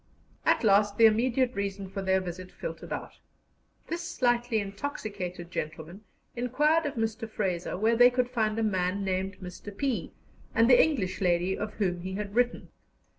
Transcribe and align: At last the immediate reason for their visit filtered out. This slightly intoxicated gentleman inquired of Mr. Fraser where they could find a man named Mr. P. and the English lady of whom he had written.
At 0.47 0.63
last 0.63 0.97
the 0.97 1.05
immediate 1.05 1.53
reason 1.53 1.87
for 1.87 2.01
their 2.01 2.19
visit 2.19 2.51
filtered 2.51 2.91
out. 2.91 3.19
This 3.85 4.01
slightly 4.01 4.57
intoxicated 4.59 5.51
gentleman 5.51 6.05
inquired 6.35 6.87
of 6.87 6.95
Mr. 6.95 7.29
Fraser 7.29 7.77
where 7.77 7.95
they 7.95 8.09
could 8.09 8.31
find 8.31 8.57
a 8.57 8.63
man 8.63 9.03
named 9.03 9.37
Mr. 9.41 9.77
P. 9.77 10.11
and 10.55 10.67
the 10.67 10.83
English 10.83 11.21
lady 11.21 11.55
of 11.55 11.73
whom 11.75 12.01
he 12.01 12.13
had 12.15 12.33
written. 12.33 12.69